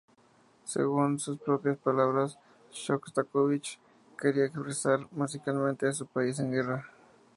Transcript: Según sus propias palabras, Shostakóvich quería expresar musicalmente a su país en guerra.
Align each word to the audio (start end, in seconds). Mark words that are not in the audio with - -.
Según 0.63 1.19
sus 1.19 1.37
propias 1.37 1.77
palabras, 1.77 2.39
Shostakóvich 2.71 3.77
quería 4.19 4.45
expresar 4.45 5.05
musicalmente 5.11 5.87
a 5.87 5.93
su 5.93 6.07
país 6.07 6.39
en 6.39 6.49
guerra. 6.51 6.87